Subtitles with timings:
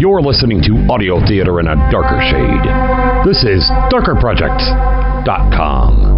[0.00, 2.64] You're listening to audio theater in a darker shade.
[3.24, 3.62] This is
[3.92, 6.14] darkerproject.com.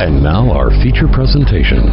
[0.00, 1.90] And now our feature presentation.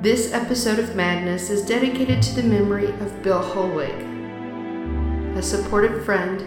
[0.00, 4.06] This episode of Madness is dedicated to the memory of Bill Hollweg,
[5.36, 6.46] a supportive friend,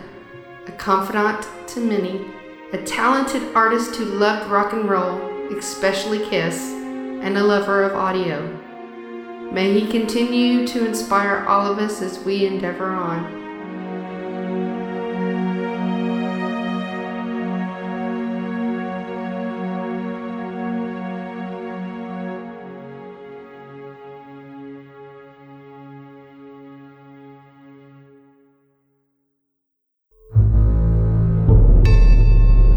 [0.68, 2.35] a confidant to many,
[2.76, 5.18] a talented artist who loved rock and roll,
[5.58, 8.52] especially Kiss, and a lover of audio.
[9.54, 13.45] May he continue to inspire all of us as we endeavor on.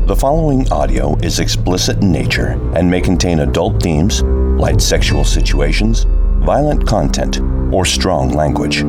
[0.08, 6.06] The following audio is explicit in nature and may contain adult themes, light sexual situations,
[6.46, 8.84] violent content, or strong language.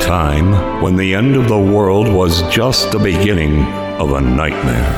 [0.00, 3.62] Time when the end of the world was just the beginning
[4.00, 4.94] of a nightmare.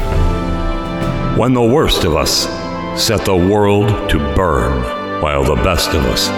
[1.36, 2.46] When the worst of us
[3.02, 4.82] set the world to burn,
[5.22, 6.28] while the best of us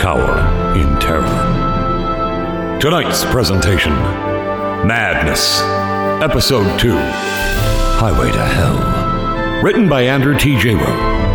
[0.00, 0.38] cower
[0.76, 2.78] in terror.
[2.80, 5.60] Tonight's presentation Madness,
[6.22, 9.62] Episode 2 Highway to Hell.
[9.62, 10.54] Written by Andrew T.
[10.54, 11.31] Jayroe.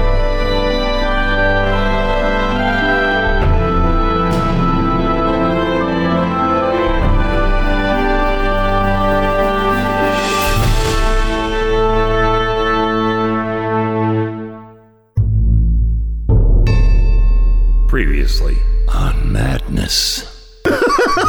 [19.88, 20.34] Madness.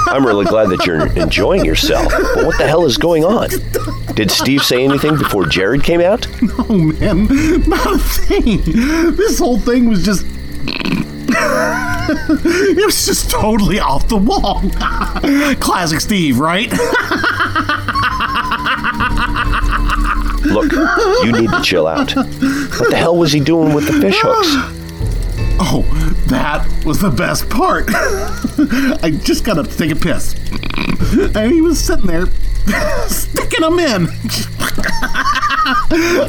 [0.08, 3.50] I'm really glad that you're enjoying yourself, but what the hell is going on?
[4.14, 6.26] Did Steve say anything before Jarred came out?
[6.70, 7.26] Oh man,
[7.68, 8.60] not a thing.
[9.16, 10.26] This whole thing was just.
[11.30, 14.60] it was just totally off the wall.
[15.60, 16.70] Classic Steve, right?
[20.44, 20.72] Look,
[21.24, 22.14] you need to chill out.
[22.14, 24.74] What the hell was he doing with the fish hooks?
[25.60, 25.82] Oh,
[26.28, 27.86] that was the best part.
[29.02, 30.34] I just gotta take a piss.
[31.34, 32.26] And he was sitting there
[33.06, 34.08] sticking them in.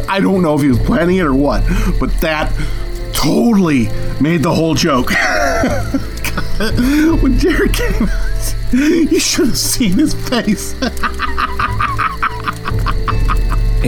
[0.09, 1.63] I don't know if he was planning it or what,
[1.99, 2.51] but that
[3.13, 3.89] totally
[4.21, 5.11] made the whole joke.
[7.21, 10.75] when Jarred came out, you should have seen his face.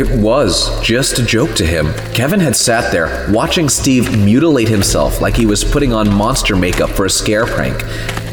[0.01, 1.93] It was just a joke to him.
[2.15, 6.89] Kevin had sat there watching Steve mutilate himself like he was putting on monster makeup
[6.89, 7.83] for a scare prank.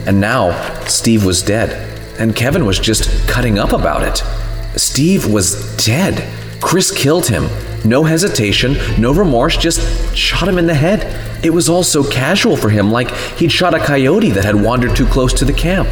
[0.06, 0.52] And now
[0.86, 1.70] Steve was dead,
[2.18, 4.22] and Kevin was just cutting up about it.
[4.80, 6.26] Steve was dead.
[6.62, 7.50] Chris killed him.
[7.84, 11.44] No hesitation, no remorse, just shot him in the head.
[11.44, 14.96] It was all so casual for him, like he'd shot a coyote that had wandered
[14.96, 15.90] too close to the camp.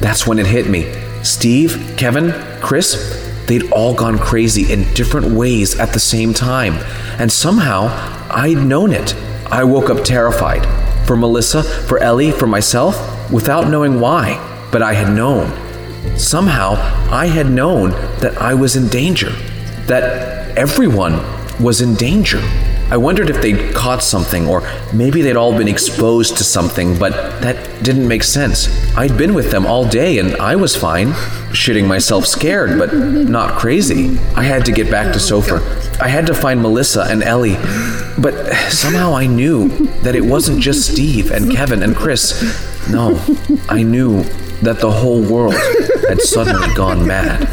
[0.00, 0.92] That's when it hit me.
[1.22, 6.74] Steve, Kevin, Chris, They'd all gone crazy in different ways at the same time,
[7.18, 7.88] and somehow
[8.30, 9.14] I'd known it.
[9.46, 10.66] I woke up terrified.
[11.06, 12.96] For Melissa, for Ellie, for myself,
[13.30, 14.38] without knowing why,
[14.70, 15.50] but I had known.
[16.16, 16.74] Somehow
[17.10, 19.30] I had known that I was in danger,
[19.86, 21.20] that everyone
[21.62, 22.40] was in danger.
[22.92, 24.60] I wondered if they'd caught something, or
[24.92, 28.68] maybe they'd all been exposed to something, but that didn't make sense.
[28.94, 31.12] I'd been with them all day and I was fine,
[31.52, 34.18] shitting myself scared, but not crazy.
[34.36, 35.62] I had to get back to Sofer.
[36.02, 37.56] I had to find Melissa and Ellie,
[38.18, 39.70] but somehow I knew
[40.02, 42.42] that it wasn't just Steve and Kevin and Chris.
[42.90, 43.18] No,
[43.70, 44.22] I knew
[44.60, 45.54] that the whole world
[46.10, 47.48] had suddenly gone mad.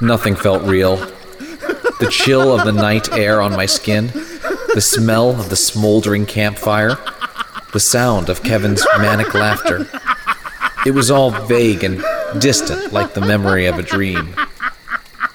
[0.00, 1.15] Nothing felt real.
[1.98, 4.08] The chill of the night air on my skin,
[4.74, 6.96] the smell of the smoldering campfire,
[7.72, 9.86] the sound of Kevin's manic laughter.
[10.84, 12.02] It was all vague and
[12.38, 14.34] distant, like the memory of a dream.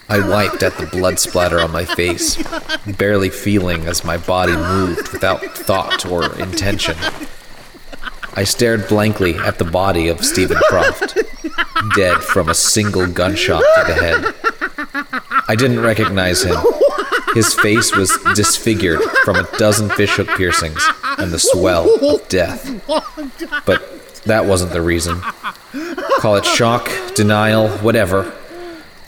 [0.08, 2.38] I wiped at the blood splatter on my face,
[2.86, 6.98] barely feeling as my body moved without thought or intention.
[8.34, 11.18] I stared blankly at the body of Stephen Croft,
[11.96, 14.36] dead from a single gunshot to the head.
[15.52, 16.56] I didn't recognize him.
[17.34, 20.82] His face was disfigured from a dozen fishhook piercings
[21.18, 22.82] and the swell of death.
[23.66, 23.84] But
[24.24, 25.20] that wasn't the reason.
[26.20, 28.32] Call it shock, denial, whatever.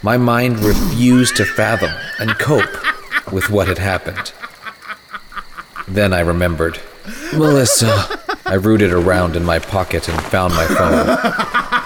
[0.02, 4.34] My mind refused to fathom and cope with what had happened.
[5.88, 6.82] Then I remembered.
[7.32, 8.20] Melissa.
[8.46, 11.06] I rooted around in my pocket and found my phone.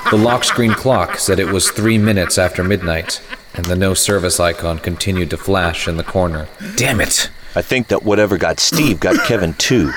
[0.10, 3.22] The lock screen clock said it was three minutes after midnight,
[3.58, 6.48] and the no service icon continued to flash in the corner.
[6.76, 7.30] Damn it!
[7.56, 9.92] I think that whatever got Steve got Kevin too.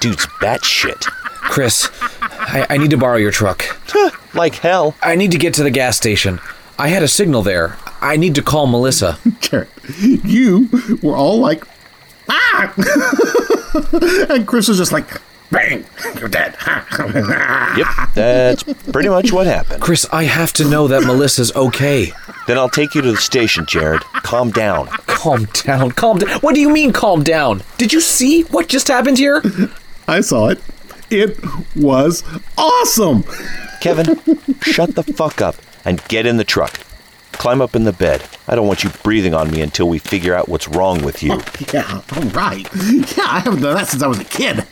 [0.00, 1.02] Dude's batshit.
[1.02, 3.64] Chris, I, I need to borrow your truck.
[4.34, 4.96] Like hell.
[5.02, 6.40] I need to get to the gas station.
[6.78, 7.76] I had a signal there.
[8.00, 9.18] I need to call Melissa.
[9.40, 9.68] Jarred,
[10.00, 10.70] you
[11.02, 11.64] were all like,
[12.30, 12.72] ah!
[14.30, 15.06] and Chris was just like,
[15.50, 15.84] bang,
[16.18, 16.56] you're dead.
[17.76, 19.82] Yep, that's pretty much what happened.
[19.82, 22.12] Chris, I have to know that Melissa's okay.
[22.46, 24.02] Then I'll take you to the station, Jarred.
[24.22, 24.86] Calm down.
[25.06, 26.40] Calm down, calm down.
[26.40, 27.62] What do you mean, calm down?
[27.78, 29.42] Did you see what just happened here?
[30.08, 30.60] I saw it.
[31.10, 31.38] It
[31.76, 32.24] was
[32.58, 33.24] awesome.
[33.80, 34.06] Kevin,
[34.62, 36.80] shut the fuck up and get in the truck.
[37.32, 38.24] Climb up in the bed.
[38.48, 41.40] I don't want you breathing on me until we figure out what's wrong with you.
[41.72, 42.68] Yeah, all right.
[42.74, 44.66] Yeah, I haven't done that since I was a kid.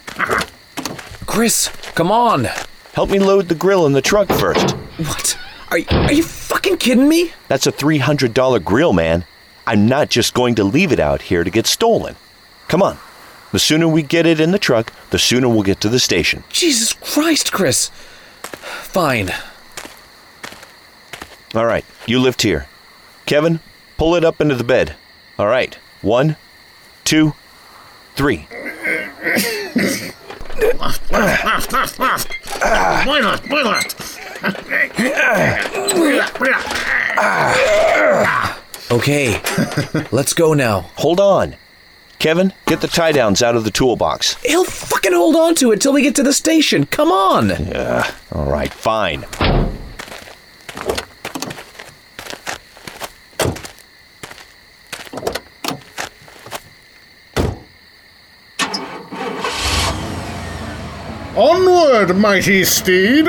[1.26, 2.44] Chris, come on.
[2.93, 4.73] Help me load the grill in the truck first.
[4.99, 5.38] What?
[5.70, 6.25] Are, are you
[6.60, 7.32] fucking kidding me?
[7.48, 9.24] That's a $300 grill, man.
[9.66, 12.16] I'm not just going to leave it out here to get stolen.
[12.68, 12.98] Come on.
[13.50, 16.44] The sooner we get it in the truck, the sooner we'll get to the station.
[16.50, 17.88] Jesus Christ, Chris.
[18.42, 19.30] Fine.
[21.54, 22.66] All right, you lift here.
[23.24, 23.60] Kevin,
[23.96, 24.96] pull it up into the bed.
[25.38, 26.36] All right, one,
[27.04, 27.32] two,
[28.14, 28.46] three.
[33.08, 33.48] Why not?
[33.48, 34.09] Why not?
[38.90, 39.40] Okay,
[40.10, 40.90] let's go now.
[40.96, 41.56] Hold on.
[42.19, 44.34] Kevin, get the tie downs out of the toolbox.
[44.42, 46.87] He'll fucking hold on to it till we get to the station.
[46.87, 47.48] Come on.
[47.50, 48.10] Yeah.
[48.32, 49.25] All right, fine.
[61.90, 63.26] Onward, mighty steed.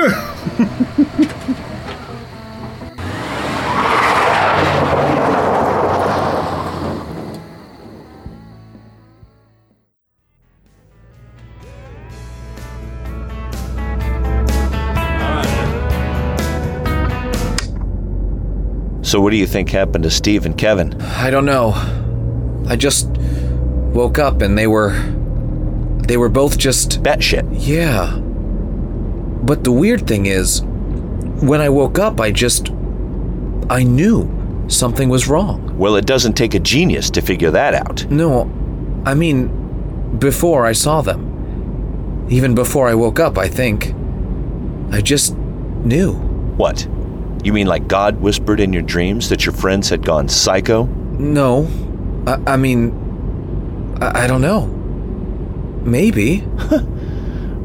[19.02, 21.00] So, what do you think happened to Steve and Kevin?
[21.02, 21.72] I don't know.
[22.68, 24.92] I just woke up and they were.
[26.06, 27.02] They were both just.
[27.02, 27.48] Batshit.
[27.50, 28.31] Yeah.
[29.42, 30.62] But the weird thing is,
[31.42, 32.70] when I woke up, I just.
[33.70, 34.28] I knew
[34.68, 35.76] something was wrong.
[35.78, 38.04] Well, it doesn't take a genius to figure that out.
[38.10, 38.50] No,
[39.04, 42.26] I mean, before I saw them.
[42.28, 43.94] Even before I woke up, I think.
[44.90, 46.14] I just knew.
[46.56, 46.86] What?
[47.44, 50.84] You mean like God whispered in your dreams that your friends had gone psycho?
[50.84, 51.66] No.
[52.26, 54.66] I, I mean, I, I don't know.
[55.84, 56.44] Maybe.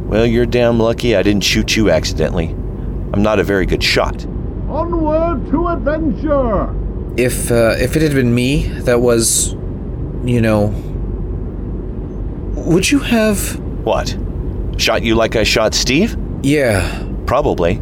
[0.07, 2.47] Well, you're damn lucky I didn't shoot you accidentally.
[3.13, 4.25] I'm not a very good shot.
[4.69, 6.73] Onward to adventure.
[7.17, 9.53] If uh, if it had been me that was,
[10.23, 10.67] you know,
[12.55, 13.59] would you have?
[13.83, 14.17] What?
[14.77, 16.17] Shot you like I shot Steve?
[16.41, 17.03] Yeah.
[17.25, 17.81] Probably.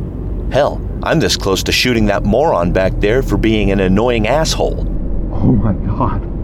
[0.51, 4.87] Hell, I'm this close to shooting that moron back there for being an annoying asshole.
[5.31, 6.34] Oh my god.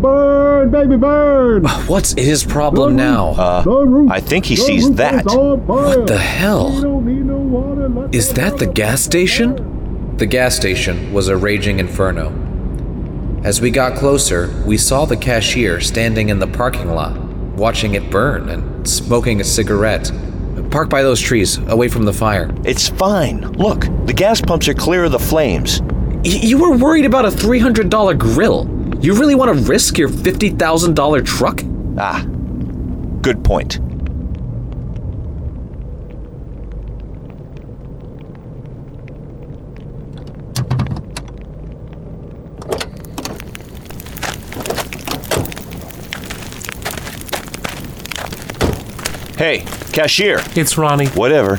[0.00, 1.64] Burn, baby, burn.
[1.86, 3.30] What's his problem now?
[3.30, 5.24] Uh, I think he sees that.
[5.24, 6.68] What the hell?
[8.12, 10.16] Is that the gas station?
[10.16, 12.32] The gas station was a raging inferno.
[13.44, 17.18] As we got closer, we saw the cashier standing in the parking lot,
[17.56, 20.12] watching it burn and smoking a cigarette.
[20.70, 22.50] Park by those trees, away from the fire.
[22.64, 23.40] It's fine.
[23.52, 25.82] Look, the gas pumps are clear of the flames.
[26.24, 28.68] Y- you were worried about a $300 grill.
[29.00, 31.62] You really want to risk your $50,000 truck?
[31.98, 32.22] Ah,
[33.22, 33.78] good point.
[49.36, 50.38] Hey, cashier.
[50.54, 51.06] It's Ronnie.
[51.08, 51.56] Whatever.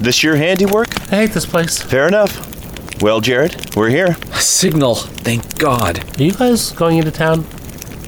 [0.00, 0.88] This your handiwork?
[1.12, 1.80] I hate this place.
[1.80, 2.51] Fair enough.
[3.02, 4.14] Well, Jarred, we're here.
[4.34, 6.04] Signal, thank God.
[6.20, 7.44] Are you guys going into town?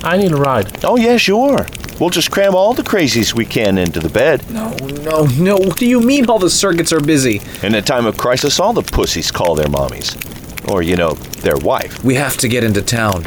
[0.05, 0.85] I need a ride.
[0.85, 1.67] Oh, yeah, sure.
[1.99, 4.49] We'll just cram all the crazies we can into the bed.
[4.53, 4.71] No,
[5.03, 5.57] no, no.
[5.57, 7.43] What do you mean all the circuits are busy?
[7.65, 10.15] In a time of crisis, all the pussies call their mommies.
[10.71, 12.05] Or, you know, their wife.
[12.05, 13.27] We have to get into town.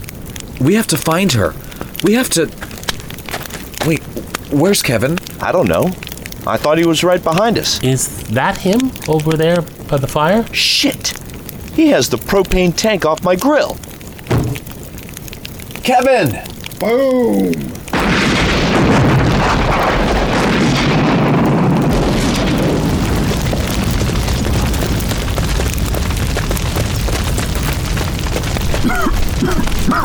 [0.62, 1.53] We have to find her.
[2.01, 2.45] We have to.
[3.86, 4.03] Wait,
[4.53, 5.17] where's Kevin?
[5.41, 5.91] I don't know.
[6.47, 7.83] I thought he was right behind us.
[7.83, 10.45] Is that him over there by the fire?
[10.53, 11.16] Shit!
[11.77, 13.77] He has the propane tank off my grill.
[15.84, 16.43] Kevin!
[16.79, 17.53] Boom!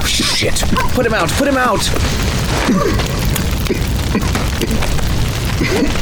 [0.04, 0.60] Shit.
[0.92, 1.88] Put him out, put him out!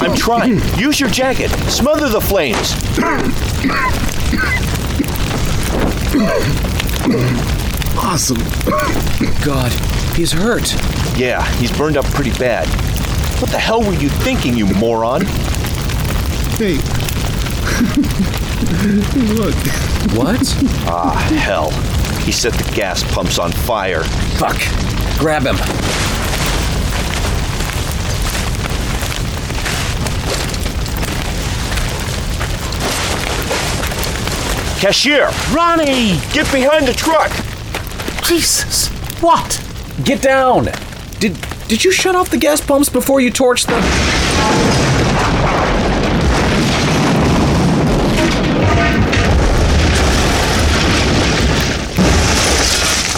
[0.03, 0.59] I'm trying.
[0.77, 1.51] Use your jacket.
[1.71, 2.75] Smother the flames.
[7.99, 8.39] Awesome.
[9.45, 9.73] God,
[10.15, 10.73] he's hurt.
[11.19, 12.69] Yeah, he's burned up pretty bad.
[13.41, 15.23] What the hell were you thinking, you moron?
[16.57, 16.75] Hey.
[19.35, 19.55] Look.
[20.17, 20.43] What?
[20.87, 21.71] Ah, hell.
[22.25, 24.05] He set the gas pumps on fire.
[24.39, 24.59] Fuck.
[25.19, 25.57] Grab him.
[34.81, 36.19] Cashier, Ronnie!
[36.33, 37.31] get behind the truck!
[38.25, 38.89] Jesus!
[39.21, 39.63] What?
[40.05, 40.71] Get down!
[41.19, 41.37] Did
[41.69, 43.83] did you shut off the gas pumps before you torched them?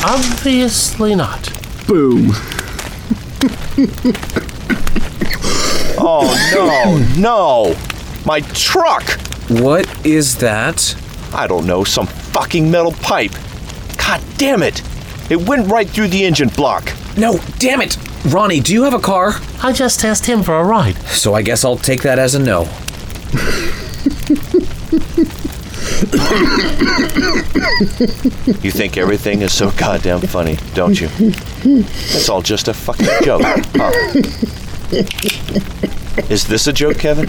[0.04, 1.48] Obviously not.
[1.86, 2.32] Boom.
[6.04, 7.76] Oh, no, no!
[8.26, 9.04] My truck!
[9.48, 10.96] What is that?
[11.34, 13.32] I don't know, some fucking metal pipe.
[13.98, 14.82] God damn it!
[15.30, 16.92] It went right through the engine block.
[17.16, 17.96] No, damn it!
[18.26, 19.34] Ronnie, do you have a car?
[19.62, 20.96] I just asked him for a ride.
[21.08, 22.68] So I guess I'll take that as a no.
[28.62, 31.08] You think everything is so goddamn funny, don't you?
[31.64, 33.90] It's all just a fucking joke, huh?
[36.30, 37.28] Is this a joke, Kevin?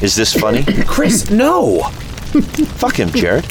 [0.00, 0.64] Is this funny?
[0.86, 1.90] Chris, no!
[2.78, 3.44] Fuck him, Jarred.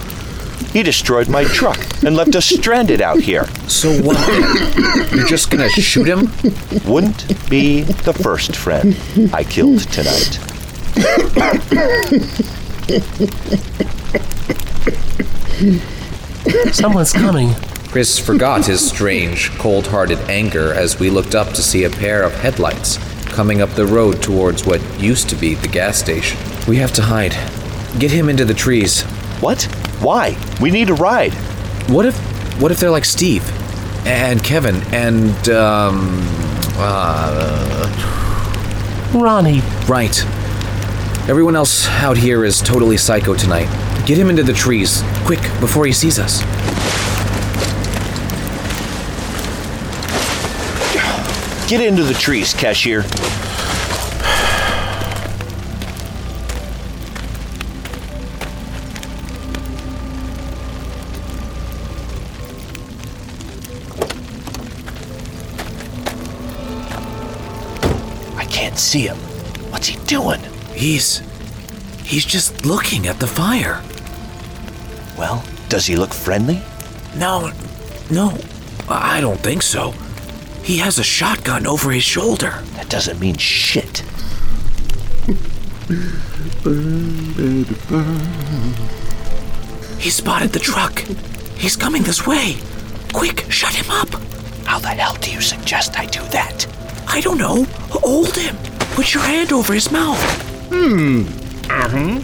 [0.71, 3.47] He destroyed my truck and left us stranded out here.
[3.67, 4.17] So what?
[5.13, 6.31] You're just gonna shoot him?
[6.91, 8.95] Wouldn't be the first friend
[9.33, 10.39] I killed tonight.
[16.73, 17.53] Someone's coming.
[17.89, 22.23] Chris forgot his strange, cold hearted anger as we looked up to see a pair
[22.23, 26.39] of headlights coming up the road towards what used to be the gas station.
[26.67, 27.33] We have to hide.
[27.99, 29.01] Get him into the trees.
[29.41, 29.63] What?
[29.99, 30.37] Why?
[30.61, 31.33] We need a ride.
[31.89, 32.15] What if
[32.61, 33.43] what if they're like Steve
[34.05, 36.19] and Kevin and um
[36.77, 38.13] uh
[39.13, 39.61] Ronnie.
[39.87, 40.23] right.
[41.27, 43.67] Everyone else out here is totally psycho tonight.
[44.05, 46.41] Get him into the trees, quick, before he sees us.
[51.67, 53.01] Get into the trees, cashier.
[68.97, 69.17] See him.
[69.71, 70.41] What's he doing?
[70.73, 71.21] He's
[72.03, 73.81] he's just looking at the fire.
[75.17, 76.61] Well, does he look friendly?
[77.15, 77.51] No,
[78.09, 78.37] no,
[78.89, 79.93] I don't think so.
[80.63, 82.63] He has a shotgun over his shoulder.
[82.75, 84.03] That doesn't mean shit.
[89.99, 90.99] He spotted the truck.
[91.57, 92.57] He's coming this way.
[93.13, 94.09] Quick, shut him up.
[94.65, 96.67] How the hell do you suggest I do that?
[97.07, 97.63] I don't know.
[97.89, 98.66] Hold him.
[98.97, 100.19] Put your hand over his mouth.
[100.71, 101.27] Hmm.
[101.69, 102.19] Uh-huh.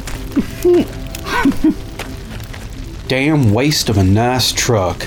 [3.07, 5.03] Damn waste of a nice truck.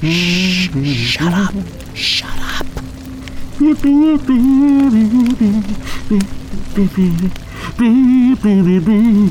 [0.00, 1.54] Shut up.
[1.92, 2.66] Shut up.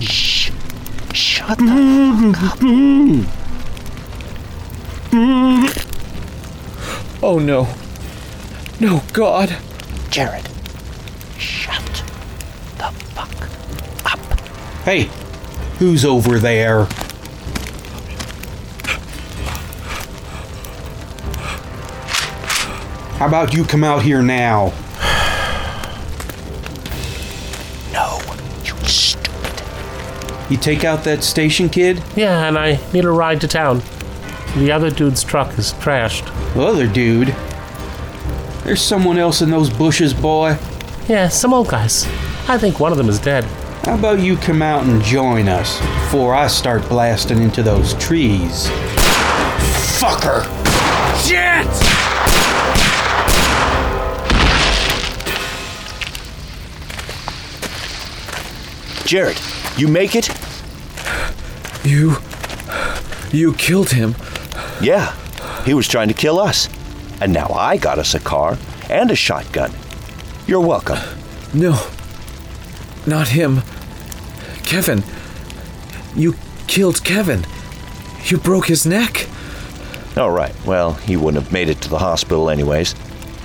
[0.03, 0.51] Shh.
[1.13, 1.65] Shut the
[2.21, 2.59] fuck up.
[7.23, 7.67] Oh no.
[8.79, 9.57] No, God.
[10.09, 10.47] Jarred,
[11.37, 11.83] shut
[12.77, 13.29] the fuck
[14.05, 14.19] up.
[14.85, 15.09] Hey,
[15.79, 16.87] who's over there?
[23.17, 24.71] How about you come out here now?
[27.91, 28.21] No,
[28.63, 29.61] you stupid.
[30.49, 32.01] You take out that station kid?
[32.15, 33.81] Yeah, and I need a ride to town.
[34.55, 36.25] The other dude's truck is trashed.
[36.53, 37.35] The other dude?
[38.69, 40.55] There's someone else in those bushes, boy.
[41.07, 42.05] Yeah, some old guys.
[42.47, 43.43] I think one of them is dead.
[43.83, 48.67] How about you come out and join us before I start blasting into those trees?
[49.97, 50.43] Fucker!
[51.25, 51.65] Shit!
[59.07, 59.39] Jarred,
[59.79, 60.29] you make it?
[61.83, 62.17] You.
[63.31, 64.13] You killed him.
[64.79, 65.15] Yeah,
[65.63, 66.69] he was trying to kill us.
[67.21, 68.57] And now I got us a car
[68.89, 69.71] and a shotgun.
[70.47, 70.99] You're welcome.
[71.53, 71.79] No.
[73.05, 73.61] Not him.
[74.63, 75.03] Kevin.
[76.15, 76.35] You
[76.67, 77.45] killed Kevin.
[78.25, 79.27] You broke his neck.
[80.17, 82.95] All right, well, he wouldn't have made it to the hospital anyways.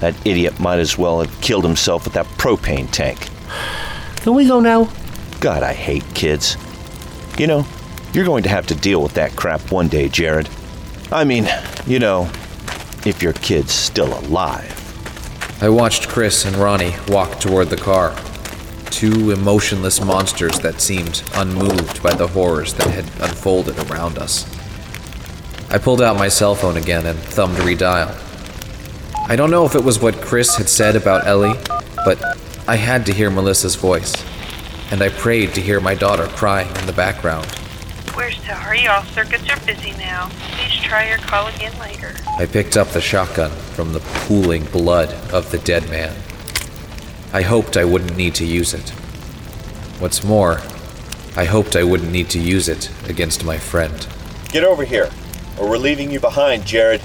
[0.00, 3.28] That idiot might as well have killed himself with that propane tank.
[4.16, 4.90] Can we go now?
[5.40, 6.56] God, I hate kids.
[7.38, 7.66] You know,
[8.12, 10.48] you're going to have to deal with that crap one day, Jarred.
[11.12, 11.48] I mean,
[11.86, 12.30] you know,
[13.06, 14.80] if your kid's still alive.
[15.62, 18.16] I watched Chris and Ronnie walk toward the car.
[18.90, 24.46] Two emotionless monsters that seemed unmoved by the horrors that had unfolded around us.
[25.70, 28.20] I pulled out my cell phone again and thumbed redial.
[29.28, 31.58] I don't know if it was what Chris had said about Ellie,
[32.04, 32.22] but
[32.68, 34.14] I had to hear Melissa's voice,
[34.90, 37.46] and I prayed to hear my daughter crying in the background.
[38.16, 40.28] We're sorry, all circuits are busy now.
[40.52, 42.14] Please try your call again later.
[42.38, 46.14] I picked up the shotgun from the pooling blood of the dead man.
[47.32, 48.90] I hoped I wouldn't need to use it.
[49.98, 50.60] What's more,
[51.36, 54.06] I hoped I wouldn't need to use it against my friend.
[54.50, 55.10] Get over here,
[55.58, 57.00] or we're leaving you behind, Jarred.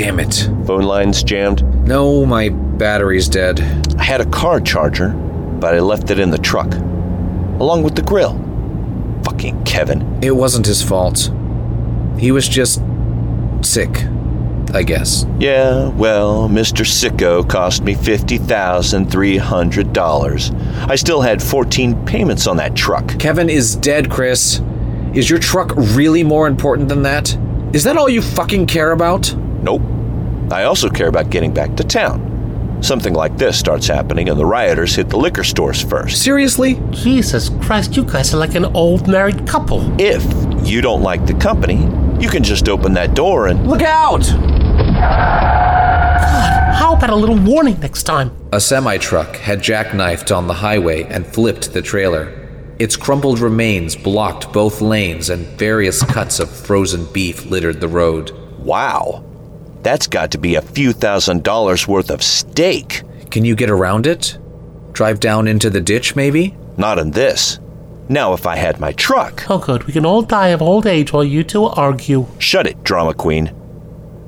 [0.00, 0.48] Damn it.
[0.64, 1.62] Phone line's jammed.
[1.86, 3.60] No, my battery's dead.
[3.98, 8.00] I had a car charger, but I left it in the truck, along with the
[8.00, 8.32] grill.
[9.24, 10.20] Fucking Kevin.
[10.22, 11.30] It wasn't his fault.
[12.18, 12.80] He was just
[13.60, 13.90] sick,
[14.72, 15.26] I guess.
[15.38, 16.86] Yeah, well, Mr.
[16.86, 20.88] Sicko cost me $50,300.
[20.88, 23.18] I still had 14 payments on that truck.
[23.18, 24.62] Kevin is dead, Chris.
[25.12, 27.36] Is your truck really more important than that?
[27.74, 29.36] Is that all you fucking care about?
[29.62, 29.82] Nope.
[30.52, 32.26] I also care about getting back to town.
[32.82, 36.22] Something like this starts happening, and the rioters hit the liquor stores first.
[36.22, 36.80] Seriously?
[36.90, 39.82] Jesus Christ, you guys are like an old married couple.
[40.00, 40.24] If
[40.66, 41.86] you don't like the company,
[42.18, 43.68] you can just open that door and.
[43.68, 44.22] Look out!
[44.22, 46.20] God,
[46.74, 48.34] how about a little warning next time?
[48.52, 52.36] A semi truck had jackknifed on the highway and flipped the trailer.
[52.78, 58.30] Its crumpled remains blocked both lanes, and various cuts of frozen beef littered the road.
[58.58, 59.24] Wow.
[59.82, 63.02] That's got to be a few thousand dollars worth of steak.
[63.30, 64.38] Can you get around it?
[64.92, 66.56] Drive down into the ditch, maybe?
[66.76, 67.58] Not in this.
[68.08, 69.48] Now, if I had my truck.
[69.48, 69.84] Oh, good.
[69.84, 72.26] We can all die of old age while you two argue.
[72.38, 73.54] Shut it, drama queen.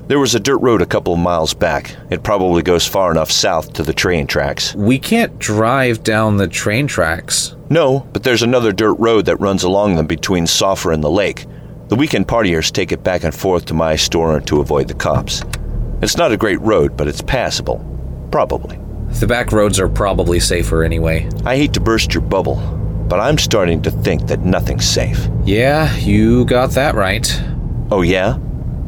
[0.07, 1.95] There was a dirt road a couple of miles back.
[2.09, 4.75] It probably goes far enough south to the train tracks.
[4.75, 7.55] We can't drive down the train tracks.
[7.69, 11.45] No, but there's another dirt road that runs along them between Soffer and the lake.
[11.93, 15.43] The weekend partiers take it back and forth to my store to avoid the cops.
[16.01, 17.85] It's not a great road, but it's passable.
[18.31, 18.79] Probably.
[19.19, 21.29] The back roads are probably safer anyway.
[21.45, 22.55] I hate to burst your bubble,
[23.07, 25.29] but I'm starting to think that nothing's safe.
[25.45, 27.31] Yeah, you got that right.
[27.91, 28.37] Oh, yeah?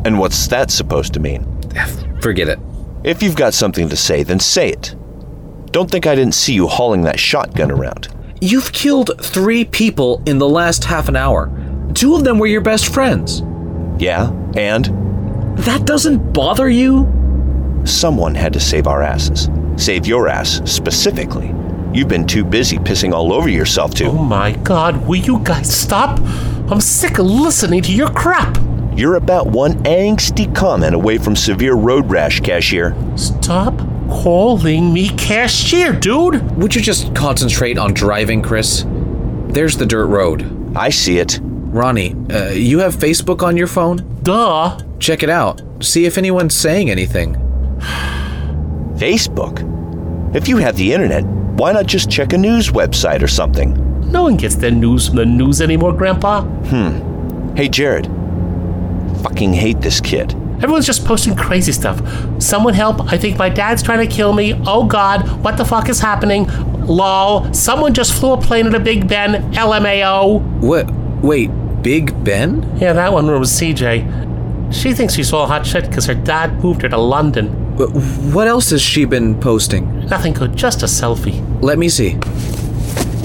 [0.03, 1.45] And what's that supposed to mean?
[1.77, 1.87] Ah,
[2.21, 2.57] forget it.
[3.03, 4.95] If you've got something to say, then say it.
[5.69, 8.07] Don't think I didn't see you hauling that shotgun around.
[8.41, 11.51] You've killed three people in the last half an hour.
[11.95, 13.41] Two of them were your best friends.
[13.97, 14.85] Yeah, and?
[15.59, 17.11] That doesn't bother you?
[17.85, 19.49] Someone had to save our asses.
[19.77, 21.53] Save your ass, specifically.
[21.93, 24.05] You've been too busy pissing all over yourself to.
[24.07, 26.19] Oh my god, will you guys stop?
[26.69, 28.57] I'm sick of listening to your crap.
[28.97, 32.93] You're about one angsty comment away from severe road rash, cashier.
[33.15, 33.77] Stop
[34.09, 36.41] calling me cashier, dude.
[36.57, 38.85] Would you just concentrate on driving, Chris?
[39.47, 40.75] There's the dirt road.
[40.75, 41.39] I see it.
[41.75, 43.97] Ronnie, uh, you have Facebook on your phone?
[44.23, 44.79] Duh.
[44.99, 45.61] Check it out.
[45.81, 47.33] See if anyone's saying anything.
[48.95, 49.59] Facebook?
[50.33, 53.73] If you have the internet, why not just check a news website or something?
[54.09, 56.43] No one gets their news from the news anymore, Grandpa.
[56.43, 57.55] Hmm.
[57.55, 58.05] Hey, Jarred.
[59.21, 60.33] Fucking hate this kid.
[60.63, 62.01] Everyone's just posting crazy stuff.
[62.41, 64.53] Someone help, I think my dad's trying to kill me.
[64.65, 66.47] Oh god, what the fuck is happening?
[66.85, 69.51] Lol, someone just flew a plane at a Big Ben.
[69.51, 70.41] LMAO.
[70.61, 70.89] What?
[71.21, 71.49] Wait,
[71.85, 72.77] Big Ben?
[72.79, 74.73] Yeah, that one was CJ.
[74.73, 77.45] She thinks she's all hot shit because her dad moved her to London.
[77.77, 80.07] Wh- What else has she been posting?
[80.07, 81.39] Nothing good, just a selfie.
[81.61, 82.13] Let me see.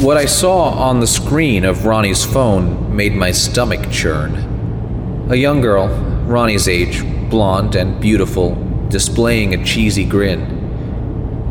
[0.05, 5.27] What I saw on the screen of Ronnie's phone made my stomach churn.
[5.31, 5.89] A young girl,
[6.27, 8.57] Ronnie's age, blonde and beautiful,
[8.91, 10.59] displaying a cheesy grin.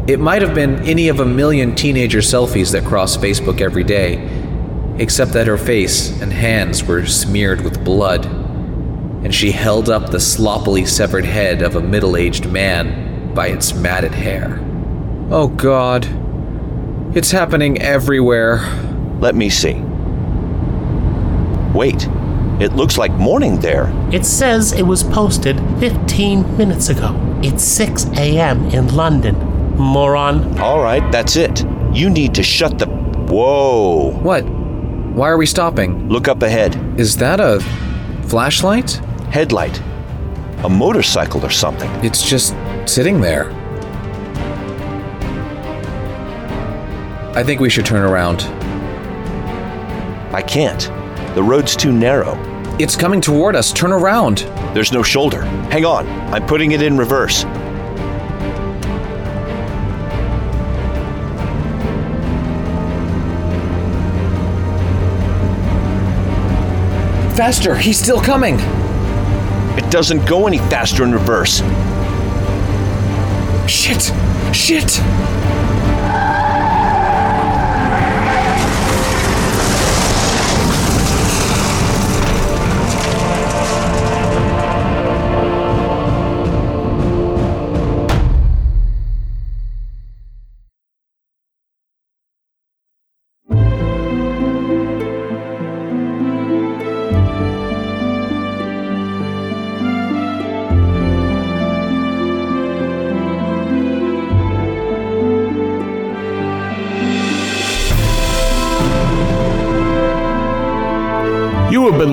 [0.08, 4.18] It might have been any of a million teenager selfies that cross Facebook every day,
[5.00, 10.20] except that her face and hands were smeared with blood, and she held up the
[10.20, 14.60] sloppily severed head of a middle aged man by its matted hair.
[15.32, 16.08] Oh god.
[17.16, 18.60] It's happening everywhere.
[19.20, 19.82] Let me see.
[21.74, 22.08] Wait,
[22.60, 23.92] it looks like morning there.
[24.12, 27.16] It says it was posted 15 minutes ago.
[27.42, 28.66] It's 6 a.m.
[28.68, 29.36] in London.
[29.78, 30.60] Moron.
[30.60, 31.64] All right, that's it.
[31.94, 32.86] You need to shut the.
[32.88, 34.12] Whoa!
[34.22, 34.59] What?
[35.14, 36.08] Why are we stopping?
[36.08, 36.76] Look up ahead.
[37.00, 37.60] Is that a
[38.28, 38.92] flashlight?
[39.32, 39.78] Headlight.
[40.64, 41.90] A motorcycle or something.
[42.06, 43.52] It's just sitting there.
[47.36, 48.44] I think we should turn around.
[50.34, 50.82] I can't.
[51.36, 52.38] The road's too narrow.
[52.80, 53.74] It's coming toward us.
[53.74, 54.40] Turn around.
[54.74, 55.42] There's no shoulder.
[55.72, 57.44] Hang on, I'm putting it in reverse.
[67.40, 67.74] Faster.
[67.74, 68.56] He's still coming.
[69.80, 71.60] It doesn't go any faster in reverse.
[73.66, 74.12] Shit.
[74.54, 75.00] Shit.